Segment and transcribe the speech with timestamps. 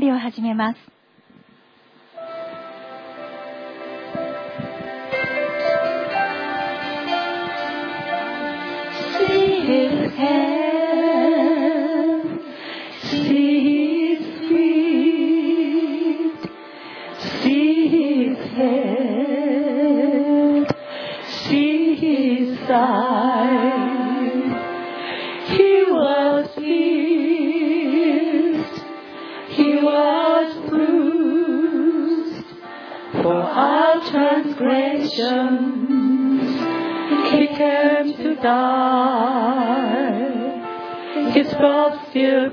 [0.00, 0.99] 備を始めます。
[37.30, 38.90] He came to die.
[41.32, 42.50] His blood still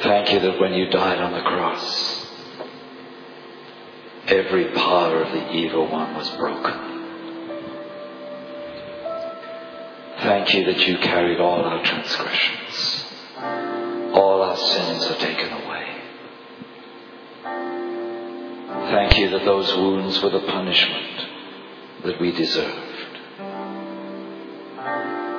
[0.00, 2.26] Thank you that when you died on the cross,
[4.28, 6.88] every power of the evil one was broken.
[10.20, 13.04] Thank you that you carried all our transgressions.
[14.14, 15.68] All our sins are taken away.
[18.92, 21.26] Thank you that those wounds were the punishment
[22.04, 23.18] that we deserved.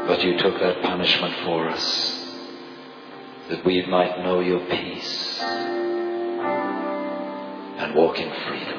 [0.07, 2.19] But you took that punishment for us
[3.50, 5.40] that we might know your peace
[7.80, 8.78] and walk in freedom.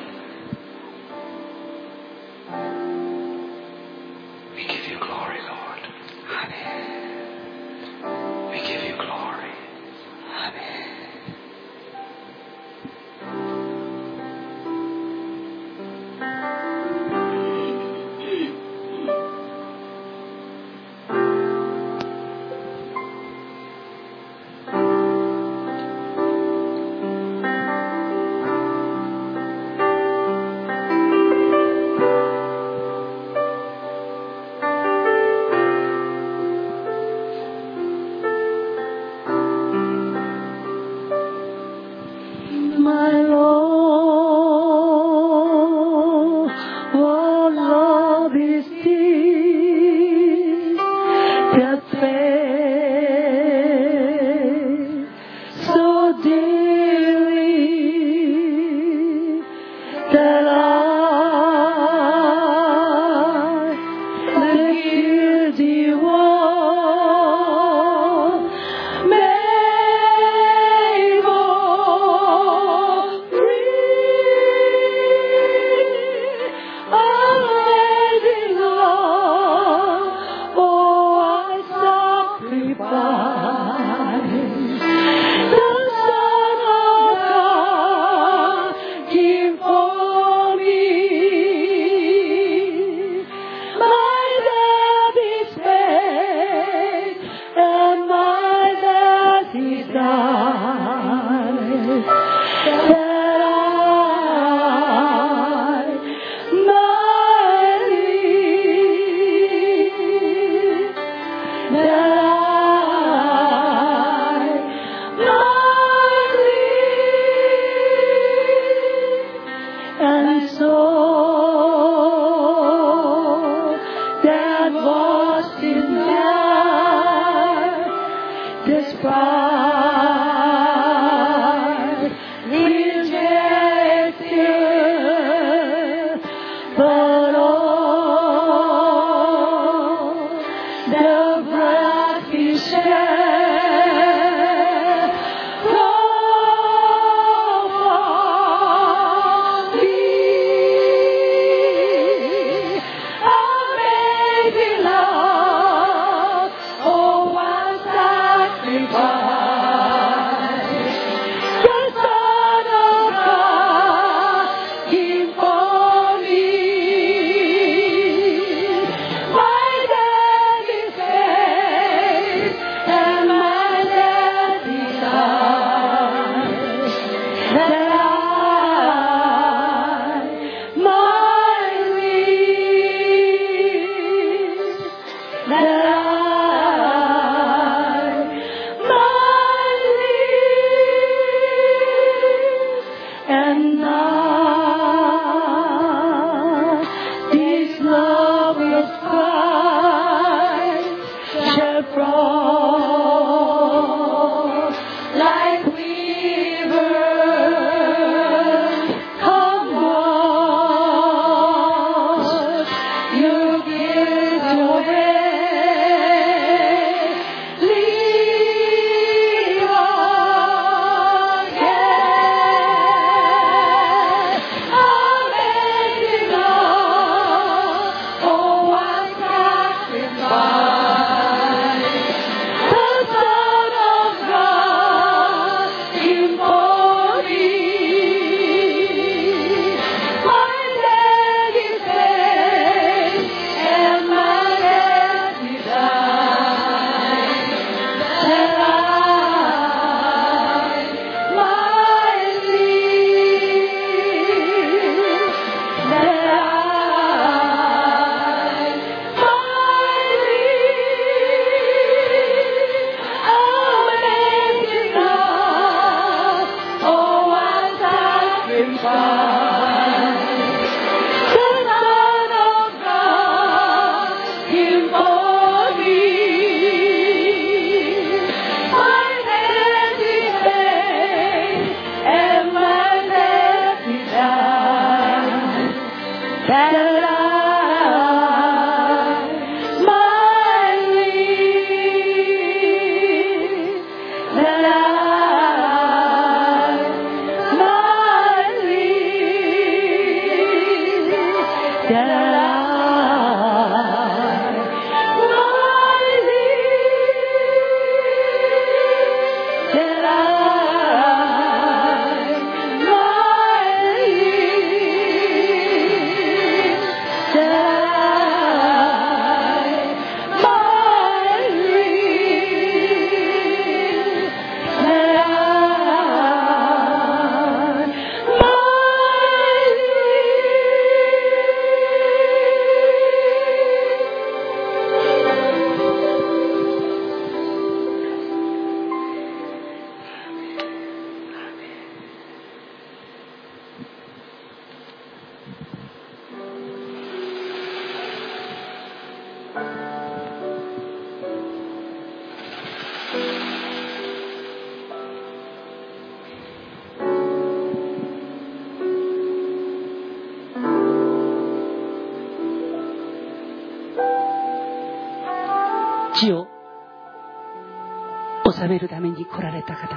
[368.61, 369.88] 治めるために来られた方。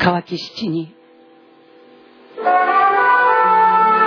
[0.00, 0.92] 乾き七に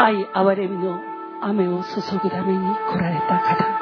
[0.02, 1.00] 愛憐れみの
[1.42, 3.78] 雨を注ぐために来られた方。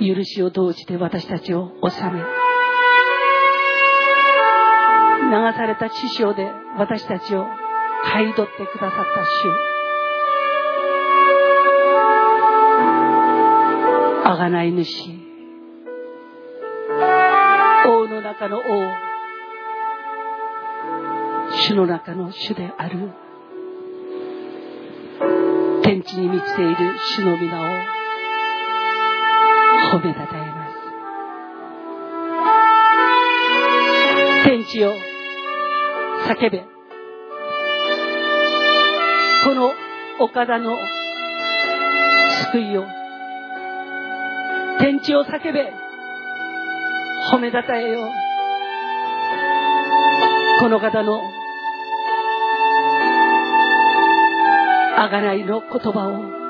[0.00, 2.22] 許しを同時で私たちを治め
[5.30, 7.46] 流された師匠で私たちを
[8.02, 9.69] 買い取ってくださった主。
[14.30, 14.86] あがない主。
[17.84, 18.62] 王の中の王。
[21.50, 23.10] 主の中の主である。
[25.82, 26.76] 天地に満ちている
[27.16, 27.64] 主の皆を。
[29.94, 30.68] 褒めたたえま
[34.44, 34.48] す。
[34.48, 34.94] 天地を
[36.28, 36.64] 叫べ。
[39.44, 39.74] この
[40.20, 40.78] 岡田の
[42.52, 42.99] 救いを。
[44.80, 45.70] 天地を叫べ。
[47.34, 48.10] 褒めたたえよ
[50.58, 51.20] この方の
[54.96, 56.40] あがないの言葉を。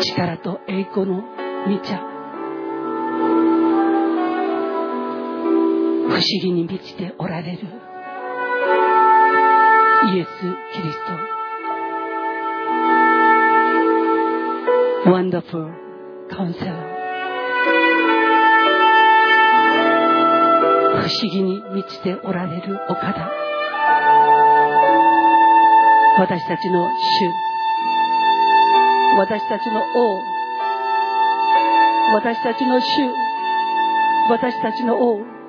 [0.00, 1.22] 力と栄光の
[1.68, 1.98] 御茶。
[6.08, 7.58] 不思議に満ちておられる。
[10.12, 10.28] イエス・
[10.74, 10.98] キリス
[15.04, 15.10] ト。
[15.10, 15.91] Wonderful.
[16.34, 16.64] 感謝
[21.02, 23.30] 不思議に満ちておられるお方。
[26.18, 27.30] 私たちの主。
[29.18, 30.22] 私たちの王。
[32.14, 32.84] 私たちの主。
[34.30, 35.41] 私たちの王。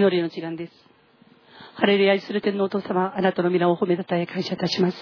[0.00, 0.72] 祈りの時間です。
[1.74, 4.96] ハレルヤ愛する天のお父様、あなたの皆を褒めたたえ感謝いたします。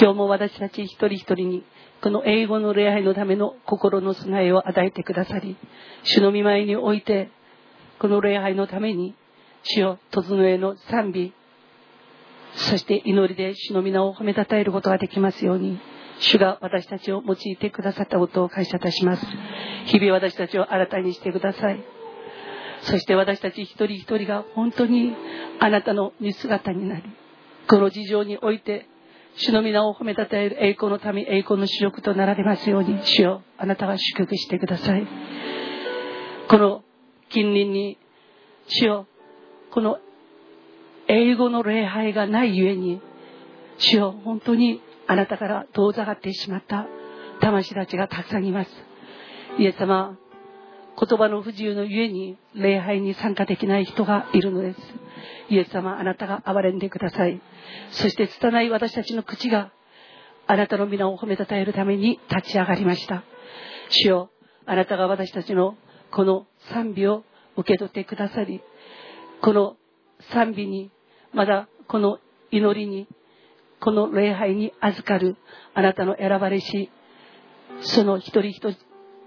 [0.00, 1.64] 今日も私たち一人一人に、
[2.02, 5.58] この英語の礼拝のための心の備えを与えてくださり、
[6.04, 7.30] 主の御前において、
[7.98, 9.14] この礼拝のために、
[9.64, 11.34] 主よ、突のへの賛美、
[12.54, 15.78] そして祈りで主の皆を褒めたたえることができますように、
[16.20, 19.26] 主が私たちを用いてくださったことを感謝いたします。
[19.88, 22.01] 日々私たちを新たにしてください。
[22.82, 25.14] そして私たち一人一人が本当に
[25.60, 27.02] あなたの見姿になり、
[27.68, 28.88] この事情において、
[29.36, 35.06] 主の皆を褒めたたえる栄光のため、栄光の主力となられますように、主よ、あなたが祝福してください。
[36.48, 36.82] この
[37.30, 37.98] 近隣に、
[38.66, 39.06] 主よ、
[39.70, 39.98] この
[41.08, 43.00] 英語の礼拝がないゆえに、
[43.78, 46.86] 主よ、本当にあなたから遠ざかってしまった
[47.40, 48.70] 魂たちがたくさんいます。
[49.58, 50.18] イエス様、
[50.98, 54.78] 言葉の不自由のゆえに礼拝に参加できない人がいるのです。
[55.48, 57.40] イエス様、あなたが憐れんでください。
[57.90, 59.72] そして拙い私たちの口が
[60.46, 63.24] あなたの皆を褒めたたえるために立ち上がりました。
[63.90, 64.30] 主よ、
[64.66, 65.76] あなたが私たちの
[66.10, 67.24] この賛美を
[67.56, 68.60] 受け取ってくださり、
[69.40, 69.76] この
[70.32, 70.90] 賛美に、
[71.32, 72.18] まだこの
[72.50, 73.08] 祈りに、
[73.80, 75.36] この礼拝に預かる
[75.74, 76.90] あなたの選ばれし、
[77.80, 78.74] その一人一人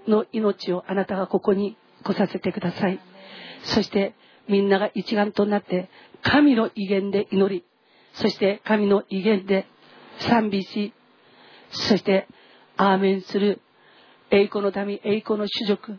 [0.08, 3.00] の命をあなたがここに来させてください。
[3.64, 4.14] そして
[4.48, 5.88] みんなが一丸となって
[6.22, 7.64] 神の威厳で祈り、
[8.14, 9.66] そして神の威厳で
[10.20, 10.92] 賛美し
[11.70, 12.26] そして
[12.76, 13.60] アーメンする
[14.30, 15.98] 栄光の民栄光の種族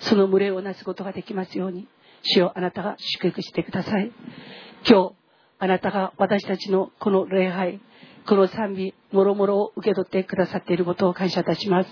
[0.00, 1.88] その群れをなすことができますように
[2.22, 4.12] 主よあなたが祝福してください
[4.88, 5.12] 今日
[5.58, 7.80] あなたが私たちのこの礼拝
[8.30, 11.90] この賛美もろもろを受け取ってくださっていることを感謝いたします。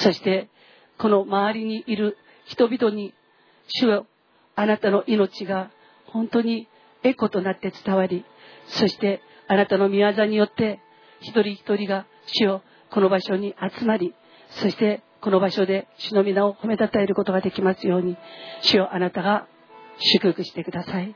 [0.00, 0.48] そして
[0.96, 3.12] この周りにいる人々に
[3.68, 4.06] 主よ
[4.56, 5.70] あなたの命が
[6.06, 6.66] 本当に
[7.02, 8.24] エコとなって伝わり
[8.68, 10.80] そしてあなたの御業によって
[11.20, 14.14] 一人一人が主をこの場所に集まり
[14.62, 18.16] そしてこの場所で主の皆を褒めたたえることができますように
[18.62, 19.46] 主よあなたが
[19.98, 21.14] 祝福してください。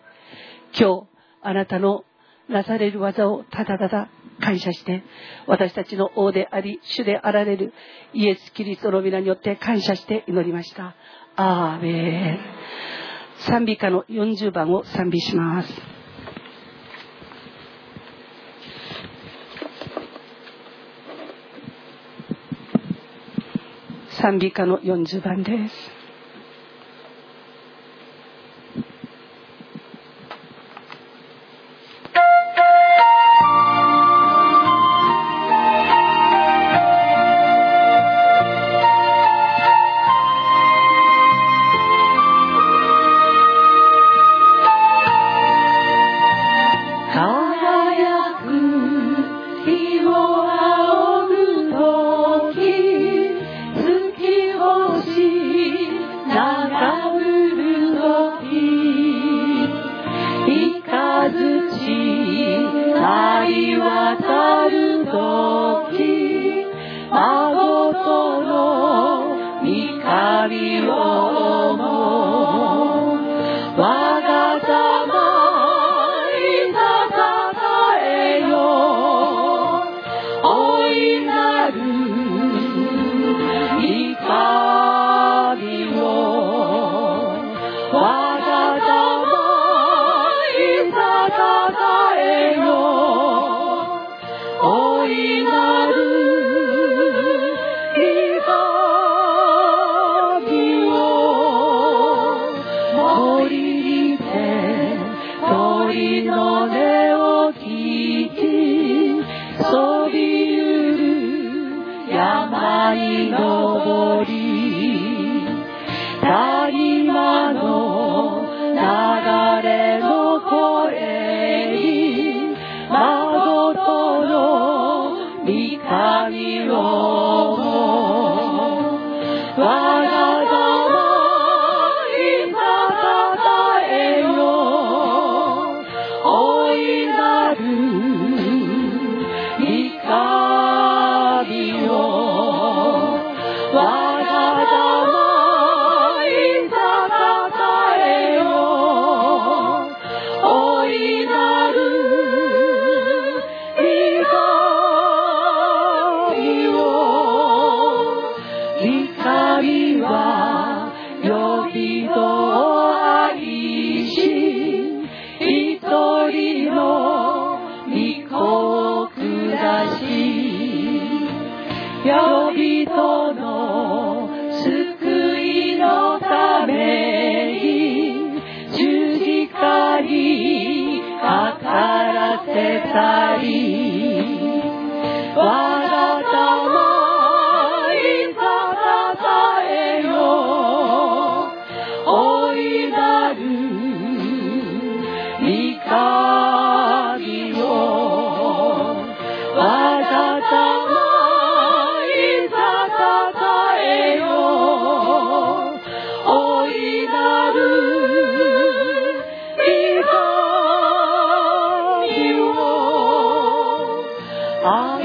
[0.79, 1.07] 今日
[1.41, 2.05] あなたの
[2.49, 4.09] なされる技をただただ
[4.41, 5.03] 感謝して
[5.47, 7.73] 私たちの王であり主であられる
[8.13, 10.95] イエス・キリストの皆によって感謝して祈りました。
[11.37, 12.39] アーメン。
[13.47, 15.73] 賛美歌の40番を賛美します。
[24.21, 25.98] 賛美歌の40番です。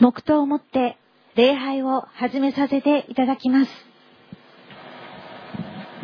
[0.00, 0.96] 黙祷をもって
[1.36, 3.70] 礼拝を始めさせていただきます。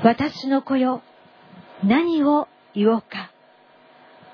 [0.04, 1.02] 私の子よ
[1.82, 3.32] 何を言おうか。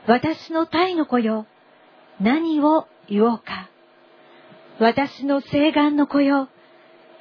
[0.09, 1.46] 私の体の子よ
[2.20, 3.70] 何を言おうか。
[4.81, 6.48] 私の聖願の子よ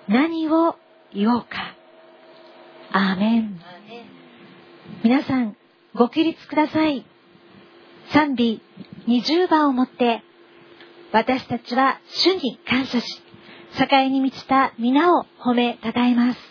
[0.07, 0.75] 何を
[1.13, 1.75] 言おうか。
[2.91, 3.61] アーメン。
[5.03, 5.55] 皆さん
[5.93, 7.05] ご起立ください。
[8.13, 8.63] 賛美
[9.07, 10.23] 20番をもって
[11.11, 13.21] 私たちは主に感謝し
[13.91, 16.50] 栄に満ちた皆を褒めたたえます。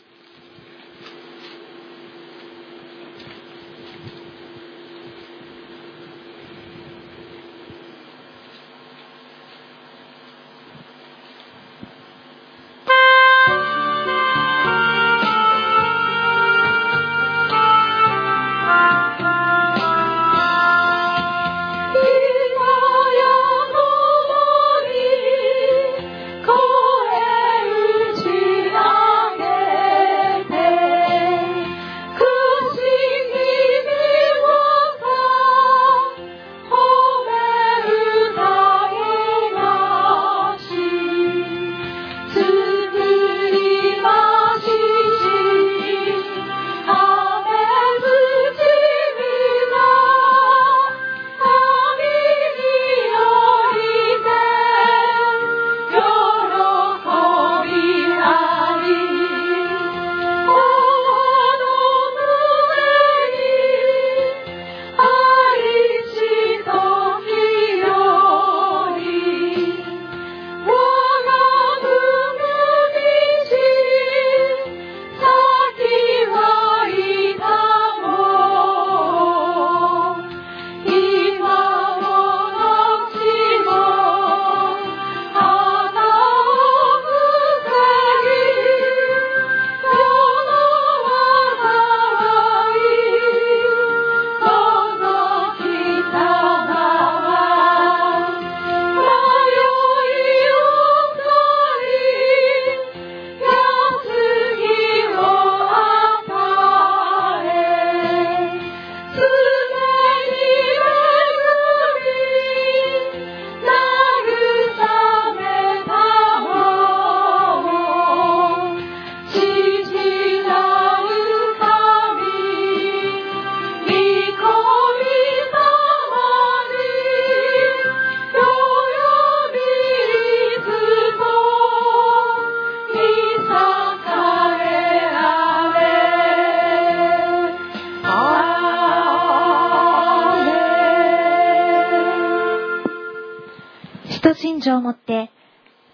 [144.69, 145.31] を持って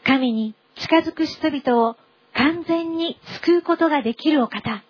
[0.05, 1.97] 神に近づく、人々を
[2.35, 4.85] 完全に救うことができるお方、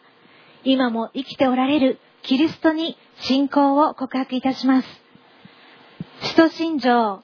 [0.64, 4.89] 今も生きておられるキリストに信仰を告白いたします。
[6.22, 7.22] 使徒信条。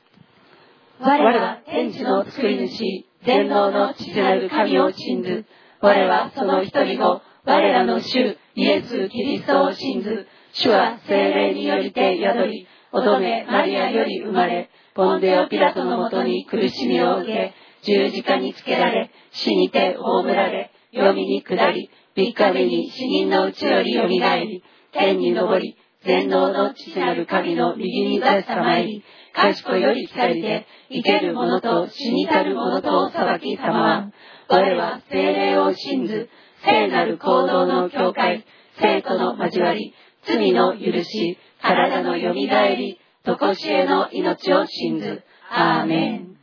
[1.00, 5.44] 我は天地の作り主、全能の父なる神を信ず。
[5.80, 10.28] 我はその一人の我らの主、イエス・キリストを信ず。
[10.52, 24.62] 主は精霊によりて宿り、乙女マリアより生まれ、ポンデオ・ピラトのもとに苦しみを受け、十字架につけられ、死にて葬られ、読みに下り、三日目に死人のうちより蘇り、
[24.92, 34.12] 天に昇り、全能の父なる神の右に座さまり、賢より光で、生ける者と死にたる者とを裁き様は、
[34.48, 36.28] 我は精霊を信ず、
[36.64, 38.44] 聖なる行動の境界、
[38.78, 45.22] 生徒の交わり、罪の許し、体の蘇り、とこしえの命を信ず。
[45.48, 46.36] アーメン。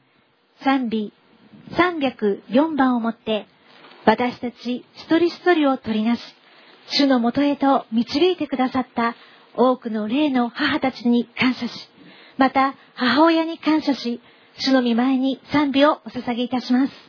[0.64, 1.12] 賛美
[1.72, 3.48] 304番をもって、
[4.06, 6.22] 私たち一人一人を取りなし、
[6.88, 9.16] 主のもとへと導いてくださった
[9.56, 11.90] 多くの霊の母たちに感謝し、
[12.38, 14.22] また母親に感謝し、
[14.60, 17.09] 主の御前に賛美をお捧げいたします。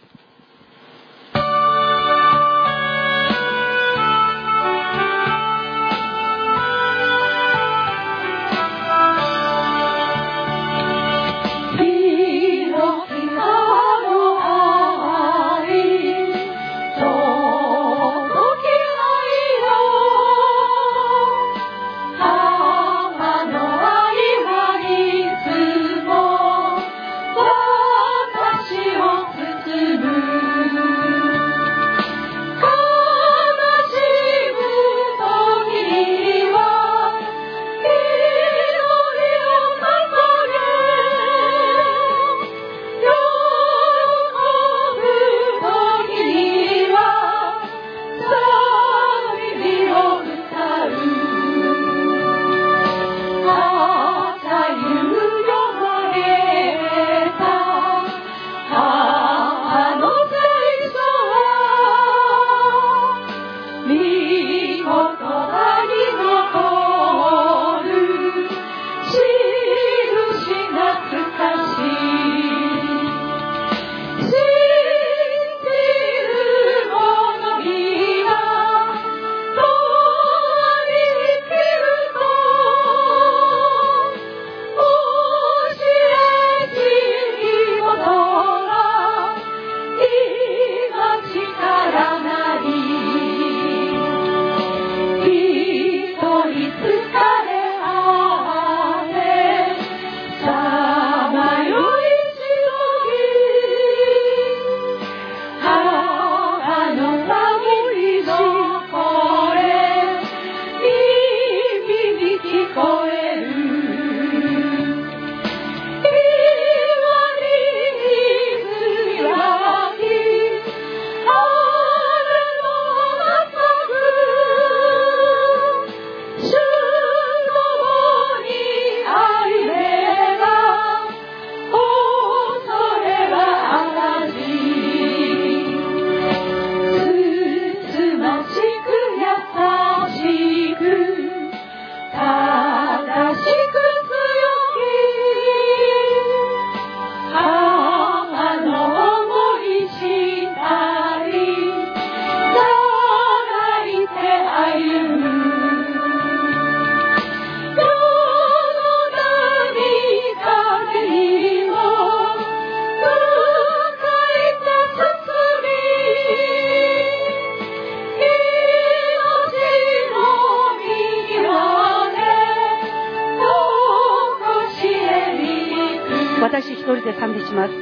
[177.21, 177.75] 賛美します。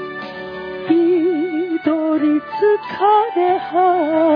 [0.91, 2.21] 一人疲
[3.37, 4.28] れ果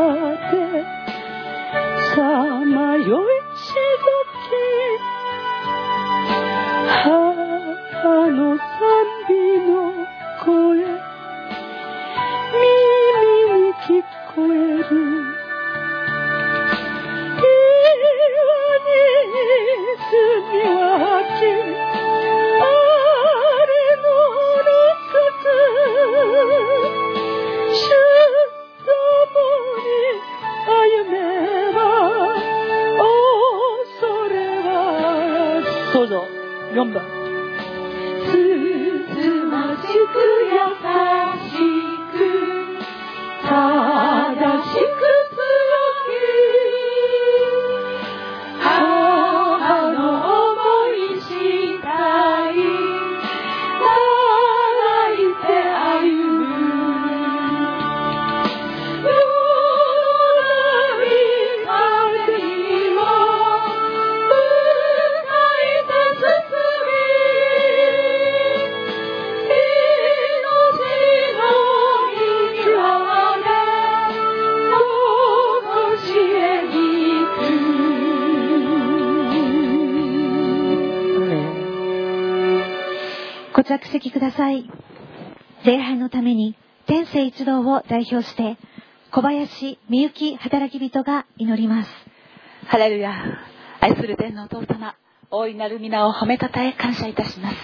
[83.63, 84.69] ご着席ください。
[85.65, 86.57] 礼拝のために
[86.87, 88.59] 天聖一同を代表して
[89.13, 91.91] 小林みゆき働き人が祈ります。
[92.67, 93.15] ハレルヤ
[93.81, 94.97] 愛する天のお父様
[95.31, 97.57] 大いなる皆を褒めたたえ感謝いたします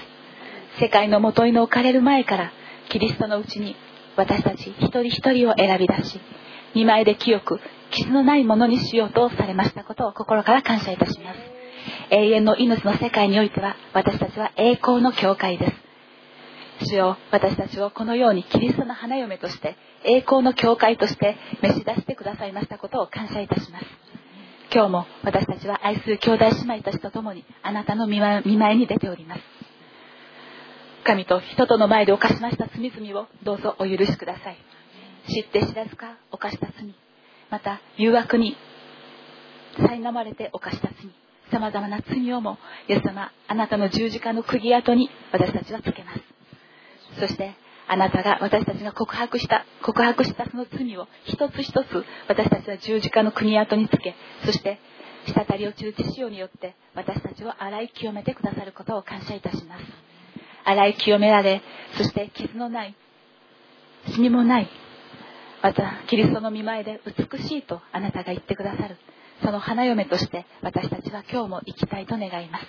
[0.78, 2.52] 世界の元に置かれる前から
[2.90, 3.74] キリストのうちに
[4.16, 6.20] 私たち一人一人を選び出し
[6.74, 11.38] 見舞いで清く傷のないものにしようとされましたことを心から感謝いたします
[12.10, 15.87] 永遠の命の世界においては私たちは栄光の教会です
[16.84, 23.86] 主よ私たちをこのようにキリストの花嫁として栄光の教会として召し出してくださいましたことを感謝いたします。
[24.72, 29.40] 今日も私たちは愛する兄弟姉妹たちと共にあなたの見舞いに出ております。
[31.04, 34.58] 神と人との前で犯しました罪々をどうぞお許しください。
[35.32, 36.94] 知って知らずか犯した罪。
[37.50, 38.56] また誘惑に
[39.78, 41.10] 苛まれて犯した罪。
[41.50, 42.58] さまざまな罪をも
[42.88, 46.37] イエス様あなたの十字架の釘跡に私たちはつけます。
[47.18, 47.54] そして
[47.86, 54.14] あなたが私たちが告白した告白したその罪を一つ一つ私たちは十字架の国跡につけ
[54.44, 54.78] そして
[55.26, 59.84] 滴り落ちる血潮によって私たちを洗い清めてくださることを感謝いたします。
[60.64, 61.62] 洗い清められ
[61.96, 62.94] そして傷のない
[64.12, 64.68] 死にもない
[65.62, 68.96] またキリストの見前で美しいとあなたが言ってくださる
[69.42, 72.66] その花嫁として私たちは今日も生きたいと願います。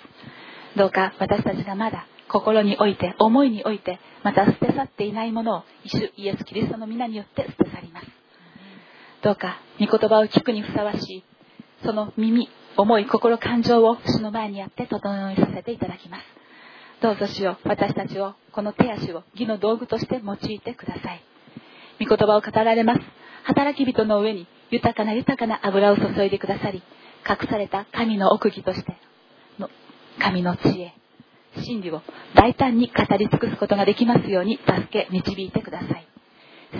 [0.76, 8.06] どうか私たちがまだ心において思いにおいてまた捨て去っていないものを主イエス・キリストの皆によって捨て去ります。
[9.22, 11.24] どうか御言葉を聞くにふさわしい
[11.84, 16.24] その耳思い心感情を主の前にあって整えさせていただきます。
[17.02, 21.22] どうぞ主よ私たちをこの手足を義の道具として用いてください。
[22.00, 23.00] 御言葉を語られます。
[23.44, 26.82] 働き人の上に豊かな豊かな油を注いでくださり
[27.28, 28.96] 隠された神の奥義として
[30.20, 30.92] 神の知恵。
[31.64, 32.02] 真理を
[32.34, 36.06] 大胆に語り尽くすことができますように助け導いてください。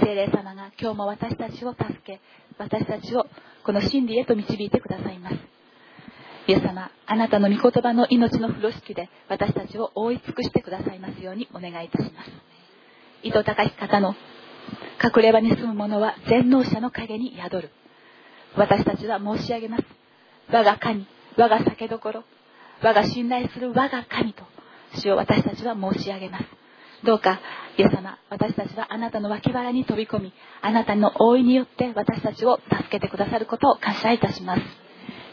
[0.01, 2.20] 聖霊様が今日も私たちを助け
[2.59, 3.26] 私たちを
[3.64, 5.36] この真理へと導いてくださいます。
[6.47, 12.30] イエス様あなたの御言葉の命の風呂敷で私たちを覆い尽くしてくださいますようにお願いいたします。
[13.22, 14.14] 糸高き方の
[15.03, 17.70] 隠れ場に住む者は全能者の陰に宿る。
[18.57, 19.84] 私たちは申し上げます。
[20.53, 22.24] 我が神我が酒どころ。
[22.82, 24.44] 我が信頼する我が神と
[24.94, 26.44] 主を私たちは申し上げます。
[27.04, 27.40] どうか
[27.78, 34.62] イエス様私たちはあなたの脇腹に飛び込みあなたの覆いによって私たちを助けてくださることを感謝いたします。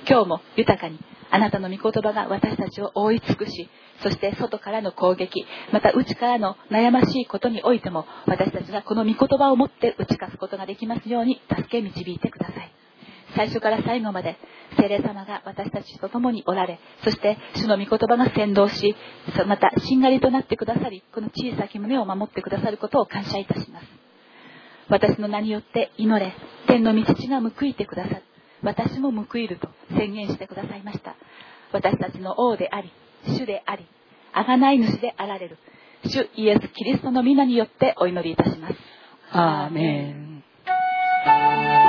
[0.09, 3.69] 今日も豊かにあなたの御言葉が私たちを覆い尽くし
[4.01, 12.71] そして外からの攻撃また内からの悩ましいことにおいても私たちがこの御言葉を持って打ち勝つことができますように助け導いてください。
[13.35, 14.37] 最初から最後まで
[14.77, 18.95] 聖霊様が私たちと共におられそして主の御言葉が先導し
[19.47, 23.85] またしんがりとなってくださりこの小さき胸を守ってくださることを感謝いたします。
[24.89, 26.33] 私の名によって祈れ
[26.67, 28.23] 天の御父が報いてくださる。
[28.63, 31.15] 私も報いると宣言してくださいました。
[31.71, 32.91] 私たちの王であり
[33.27, 33.85] 主であり
[34.33, 35.57] 贖い主であられる
[36.05, 38.75] 主イエス・キリストの皆によってお祈りいたします。
[39.31, 41.86] アーメン。